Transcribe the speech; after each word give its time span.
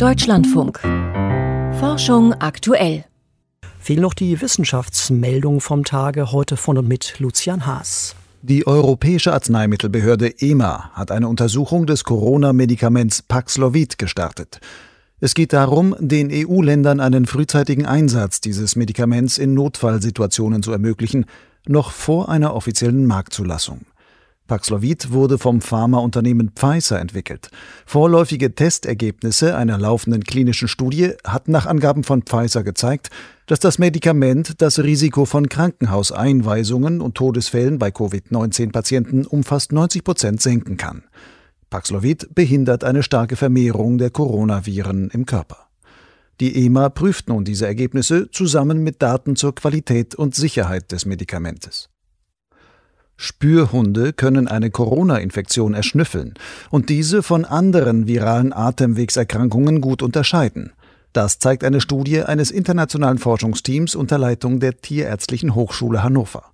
Deutschlandfunk. 0.00 0.80
Forschung 1.78 2.32
aktuell. 2.32 3.04
Fehlen 3.78 4.00
noch 4.00 4.14
die 4.14 4.40
Wissenschaftsmeldungen 4.40 5.60
vom 5.60 5.84
Tage 5.84 6.32
heute 6.32 6.56
von 6.56 6.78
und 6.78 6.88
mit 6.88 7.18
Lucian 7.18 7.66
Haas. 7.66 8.16
Die 8.40 8.66
Europäische 8.66 9.34
Arzneimittelbehörde 9.34 10.40
EMA 10.40 10.92
hat 10.94 11.10
eine 11.10 11.28
Untersuchung 11.28 11.84
des 11.84 12.04
Corona-Medikaments 12.04 13.20
Paxlovid 13.20 13.98
gestartet. 13.98 14.60
Es 15.20 15.34
geht 15.34 15.52
darum, 15.52 15.94
den 15.98 16.30
EU-Ländern 16.32 16.98
einen 17.00 17.26
frühzeitigen 17.26 17.84
Einsatz 17.84 18.40
dieses 18.40 18.76
Medikaments 18.76 19.36
in 19.36 19.52
Notfallsituationen 19.52 20.62
zu 20.62 20.72
ermöglichen, 20.72 21.26
noch 21.68 21.90
vor 21.90 22.30
einer 22.30 22.54
offiziellen 22.54 23.04
Marktzulassung. 23.04 23.82
Paxlovid 24.50 25.12
wurde 25.12 25.38
vom 25.38 25.60
Pharmaunternehmen 25.60 26.50
Pfizer 26.56 26.98
entwickelt. 26.98 27.50
Vorläufige 27.86 28.52
Testergebnisse 28.52 29.56
einer 29.56 29.78
laufenden 29.78 30.24
klinischen 30.24 30.66
Studie 30.66 31.12
hatten 31.24 31.52
nach 31.52 31.66
Angaben 31.66 32.02
von 32.02 32.22
Pfizer 32.22 32.64
gezeigt, 32.64 33.10
dass 33.46 33.60
das 33.60 33.78
Medikament 33.78 34.60
das 34.60 34.80
Risiko 34.80 35.24
von 35.24 35.48
Krankenhauseinweisungen 35.48 37.00
und 37.00 37.14
Todesfällen 37.14 37.78
bei 37.78 37.92
Covid-19-Patienten 37.92 39.24
um 39.24 39.44
fast 39.44 39.70
90 39.70 40.02
Prozent 40.02 40.42
senken 40.42 40.76
kann. 40.76 41.04
Paxlovid 41.70 42.34
behindert 42.34 42.82
eine 42.82 43.04
starke 43.04 43.36
Vermehrung 43.36 43.98
der 43.98 44.10
Coronaviren 44.10 45.10
im 45.10 45.26
Körper. 45.26 45.68
Die 46.40 46.66
EMA 46.66 46.88
prüft 46.88 47.28
nun 47.28 47.44
diese 47.44 47.68
Ergebnisse 47.68 48.28
zusammen 48.32 48.82
mit 48.82 49.00
Daten 49.00 49.36
zur 49.36 49.54
Qualität 49.54 50.16
und 50.16 50.34
Sicherheit 50.34 50.90
des 50.90 51.06
Medikamentes. 51.06 51.88
Spürhunde 53.22 54.14
können 54.14 54.48
eine 54.48 54.70
Corona-Infektion 54.70 55.74
erschnüffeln 55.74 56.32
und 56.70 56.88
diese 56.88 57.22
von 57.22 57.44
anderen 57.44 58.06
viralen 58.06 58.54
Atemwegserkrankungen 58.54 59.82
gut 59.82 60.02
unterscheiden. 60.02 60.72
Das 61.12 61.38
zeigt 61.38 61.62
eine 61.62 61.82
Studie 61.82 62.22
eines 62.22 62.50
internationalen 62.50 63.18
Forschungsteams 63.18 63.94
unter 63.94 64.16
Leitung 64.16 64.58
der 64.58 64.80
Tierärztlichen 64.80 65.54
Hochschule 65.54 66.02
Hannover. 66.02 66.44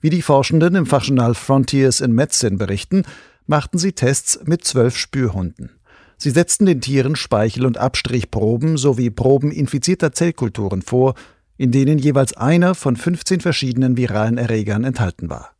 Wie 0.00 0.10
die 0.10 0.22
Forschenden 0.22 0.74
im 0.74 0.86
Fachjournal 0.86 1.36
Frontiers 1.36 2.00
in 2.00 2.10
Medicine 2.10 2.56
berichten, 2.56 3.04
machten 3.46 3.78
sie 3.78 3.92
Tests 3.92 4.40
mit 4.46 4.64
zwölf 4.64 4.96
Spürhunden. 4.96 5.70
Sie 6.16 6.30
setzten 6.30 6.66
den 6.66 6.80
Tieren 6.80 7.14
Speichel- 7.14 7.66
und 7.66 7.78
Abstrichproben 7.78 8.78
sowie 8.78 9.10
Proben 9.10 9.52
infizierter 9.52 10.10
Zellkulturen 10.10 10.82
vor, 10.82 11.14
in 11.56 11.70
denen 11.70 11.98
jeweils 11.98 12.36
einer 12.36 12.74
von 12.74 12.96
15 12.96 13.40
verschiedenen 13.40 13.96
viralen 13.96 14.38
Erregern 14.38 14.82
enthalten 14.82 15.30
war 15.30 15.53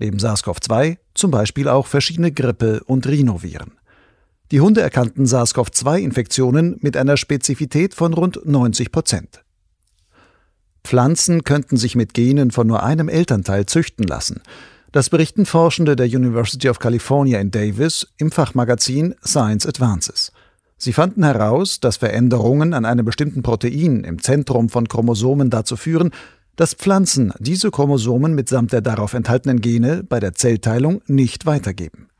neben 0.00 0.18
SARS-CoV-2 0.18 0.96
zum 1.14 1.30
Beispiel 1.30 1.68
auch 1.68 1.86
verschiedene 1.86 2.32
Grippe- 2.32 2.82
und 2.86 3.06
Rhinoviren. 3.06 3.72
Die 4.50 4.60
Hunde 4.60 4.80
erkannten 4.80 5.26
SARS-CoV-2-Infektionen 5.26 6.78
mit 6.80 6.96
einer 6.96 7.16
Spezifität 7.16 7.94
von 7.94 8.12
rund 8.12 8.40
90 8.44 8.90
Prozent. 8.90 9.44
Pflanzen 10.82 11.44
könnten 11.44 11.76
sich 11.76 11.94
mit 11.94 12.14
Genen 12.14 12.50
von 12.50 12.66
nur 12.66 12.82
einem 12.82 13.08
Elternteil 13.08 13.66
züchten 13.66 14.06
lassen. 14.06 14.40
Das 14.92 15.08
berichten 15.08 15.46
Forschende 15.46 15.94
der 15.94 16.06
University 16.06 16.68
of 16.68 16.80
California 16.80 17.38
in 17.38 17.52
Davis 17.52 18.08
im 18.16 18.32
Fachmagazin 18.32 19.14
Science 19.24 19.66
Advances. 19.66 20.32
Sie 20.76 20.92
fanden 20.92 21.22
heraus, 21.22 21.78
dass 21.78 21.98
Veränderungen 21.98 22.72
an 22.72 22.84
einem 22.84 23.04
bestimmten 23.04 23.42
Protein 23.42 24.02
im 24.02 24.20
Zentrum 24.20 24.68
von 24.68 24.88
Chromosomen 24.88 25.50
dazu 25.50 25.76
führen, 25.76 26.10
dass 26.60 26.74
Pflanzen 26.74 27.32
diese 27.38 27.70
Chromosomen 27.70 28.34
mitsamt 28.34 28.74
der 28.74 28.82
darauf 28.82 29.14
enthaltenen 29.14 29.62
Gene 29.62 30.04
bei 30.06 30.20
der 30.20 30.34
Zellteilung 30.34 31.00
nicht 31.06 31.46
weitergeben. 31.46 32.10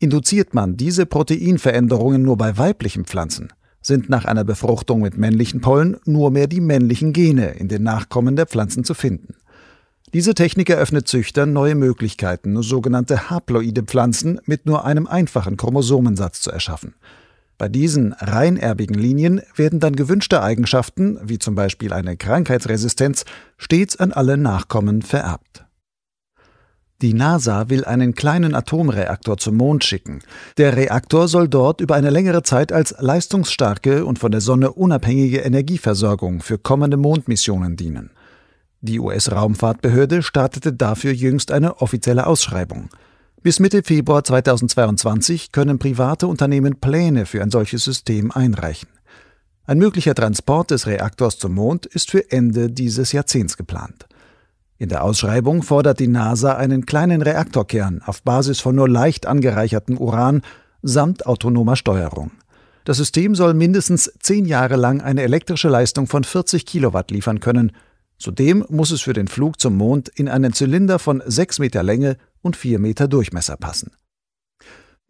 Induziert 0.00 0.52
man 0.52 0.76
diese 0.76 1.06
Proteinveränderungen 1.06 2.20
nur 2.20 2.36
bei 2.36 2.58
weiblichen 2.58 3.04
Pflanzen, 3.04 3.52
sind 3.80 4.08
nach 4.08 4.24
einer 4.24 4.42
Befruchtung 4.42 5.00
mit 5.00 5.16
männlichen 5.16 5.60
Pollen 5.60 5.96
nur 6.06 6.32
mehr 6.32 6.48
die 6.48 6.60
männlichen 6.60 7.12
Gene 7.12 7.50
in 7.50 7.68
den 7.68 7.84
Nachkommen 7.84 8.34
der 8.34 8.46
Pflanzen 8.46 8.82
zu 8.82 8.94
finden. 8.94 9.36
Diese 10.12 10.34
Technik 10.34 10.70
eröffnet 10.70 11.06
Züchtern 11.06 11.52
neue 11.52 11.76
Möglichkeiten, 11.76 12.60
sogenannte 12.64 13.30
haploide 13.30 13.84
Pflanzen 13.84 14.40
mit 14.44 14.66
nur 14.66 14.86
einem 14.86 15.06
einfachen 15.06 15.56
Chromosomensatz 15.56 16.40
zu 16.40 16.50
erschaffen. 16.50 16.96
Bei 17.58 17.68
diesen 17.68 18.12
reinerbigen 18.12 18.96
Linien 18.96 19.42
werden 19.56 19.80
dann 19.80 19.96
gewünschte 19.96 20.42
Eigenschaften, 20.42 21.18
wie 21.24 21.40
zum 21.40 21.56
Beispiel 21.56 21.92
eine 21.92 22.16
Krankheitsresistenz, 22.16 23.24
stets 23.58 23.96
an 23.96 24.12
alle 24.12 24.38
Nachkommen 24.38 25.02
vererbt. 25.02 25.66
Die 27.00 27.14
NASA 27.14 27.68
will 27.68 27.84
einen 27.84 28.16
kleinen 28.16 28.56
Atomreaktor 28.56 29.36
zum 29.36 29.56
Mond 29.56 29.84
schicken. 29.84 30.18
Der 30.56 30.76
Reaktor 30.76 31.28
soll 31.28 31.48
dort 31.48 31.80
über 31.80 31.94
eine 31.94 32.10
längere 32.10 32.42
Zeit 32.42 32.72
als 32.72 32.92
leistungsstarke 32.98 34.04
und 34.04 34.18
von 34.18 34.32
der 34.32 34.40
Sonne 34.40 34.72
unabhängige 34.72 35.38
Energieversorgung 35.38 36.40
für 36.40 36.58
kommende 36.58 36.96
Mondmissionen 36.96 37.76
dienen. 37.76 38.10
Die 38.80 38.98
US-Raumfahrtbehörde 38.98 40.22
startete 40.22 40.72
dafür 40.72 41.12
jüngst 41.12 41.52
eine 41.52 41.80
offizielle 41.80 42.26
Ausschreibung. 42.26 42.90
Bis 43.42 43.60
Mitte 43.60 43.84
Februar 43.84 44.24
2022 44.24 45.52
können 45.52 45.78
private 45.78 46.26
Unternehmen 46.26 46.80
Pläne 46.80 47.26
für 47.26 47.42
ein 47.42 47.50
solches 47.50 47.84
System 47.84 48.32
einreichen. 48.32 48.88
Ein 49.68 49.76
möglicher 49.76 50.14
Transport 50.14 50.70
des 50.70 50.86
Reaktors 50.86 51.36
zum 51.36 51.52
Mond 51.52 51.84
ist 51.84 52.10
für 52.10 52.32
Ende 52.32 52.70
dieses 52.70 53.12
Jahrzehnts 53.12 53.58
geplant. 53.58 54.06
In 54.78 54.88
der 54.88 55.04
Ausschreibung 55.04 55.62
fordert 55.62 56.00
die 56.00 56.08
NASA 56.08 56.54
einen 56.54 56.86
kleinen 56.86 57.20
Reaktorkern 57.20 58.00
auf 58.00 58.22
Basis 58.22 58.60
von 58.60 58.74
nur 58.74 58.88
leicht 58.88 59.26
angereichertem 59.26 59.98
Uran 59.98 60.40
samt 60.80 61.26
autonomer 61.26 61.76
Steuerung. 61.76 62.30
Das 62.84 62.96
System 62.96 63.34
soll 63.34 63.52
mindestens 63.52 64.10
zehn 64.20 64.46
Jahre 64.46 64.76
lang 64.76 65.02
eine 65.02 65.20
elektrische 65.20 65.68
Leistung 65.68 66.06
von 66.06 66.24
40 66.24 66.64
Kilowatt 66.64 67.10
liefern 67.10 67.40
können. 67.40 67.72
Zudem 68.16 68.64
muss 68.70 68.90
es 68.90 69.02
für 69.02 69.12
den 69.12 69.28
Flug 69.28 69.60
zum 69.60 69.76
Mond 69.76 70.08
in 70.08 70.30
einen 70.30 70.54
Zylinder 70.54 70.98
von 70.98 71.22
sechs 71.26 71.58
Meter 71.58 71.82
Länge 71.82 72.16
und 72.40 72.56
vier 72.56 72.78
Meter 72.78 73.06
Durchmesser 73.06 73.58
passen. 73.58 73.92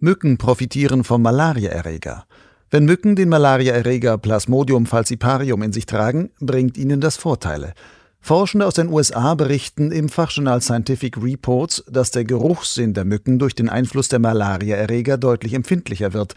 Mücken 0.00 0.36
profitieren 0.36 1.04
vom 1.04 1.22
Malariaerreger. 1.22 2.24
Wenn 2.70 2.84
Mücken 2.84 3.16
den 3.16 3.30
Malariaerreger 3.30 4.18
Plasmodium 4.18 4.84
falciparium 4.84 5.62
in 5.62 5.72
sich 5.72 5.86
tragen, 5.86 6.30
bringt 6.38 6.76
ihnen 6.76 7.00
das 7.00 7.16
Vorteile. 7.16 7.72
Forschende 8.20 8.66
aus 8.66 8.74
den 8.74 8.88
USA 8.88 9.34
berichten 9.34 9.90
im 9.90 10.10
Fachjournal 10.10 10.60
Scientific 10.60 11.16
Reports, 11.16 11.82
dass 11.90 12.10
der 12.10 12.24
Geruchssinn 12.24 12.92
der 12.92 13.06
Mücken 13.06 13.38
durch 13.38 13.54
den 13.54 13.70
Einfluss 13.70 14.08
der 14.08 14.18
Malariaerreger 14.18 15.16
deutlich 15.16 15.54
empfindlicher 15.54 16.12
wird. 16.12 16.34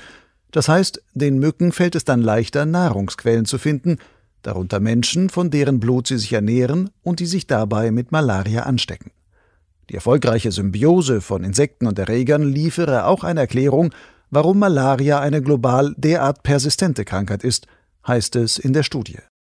Das 0.52 0.70
heißt, 0.70 1.04
den 1.14 1.40
Mücken 1.40 1.74
fällt 1.74 1.96
es 1.96 2.06
dann 2.06 2.22
leichter, 2.22 2.66
Nahrungsquellen 2.66 3.44
zu 3.44 3.58
finden, 3.58 3.98
darunter 4.42 4.80
Menschen, 4.80 5.30
von 5.30 5.50
deren 5.50 5.82
Blut 5.82 6.08
sie 6.08 6.18
sich 6.18 6.32
ernähren 6.32 6.92
und 7.04 7.20
die 7.20 7.26
sich 7.26 7.46
dabei 7.46 7.92
mit 7.92 8.14
Malaria 8.14 8.64
anstecken. 8.64 9.12
Die 9.90 9.96
erfolgreiche 9.96 10.54
Symbiose 10.54 11.20
von 11.20 11.44
Insekten 11.44 11.88
und 11.88 12.00
Erregern 12.00 12.44
liefere 12.44 13.06
auch 13.06 13.26
eine 13.26 13.42
Erklärung, 13.42 13.94
warum 14.32 14.60
Malaria 14.60 15.20
eine 15.20 15.42
global 15.42 15.94
derart 15.98 16.42
persistente 16.42 17.06
Krankheit 17.06 17.44
ist, 17.44 17.68
heißt 18.08 18.36
es 18.38 18.58
in 18.58 18.74
der 18.74 18.84
Studie 18.84 19.20